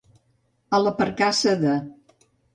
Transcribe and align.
A 0.77 0.79
la 0.85 0.93
percaça 1.03 1.55
de. 1.61 1.77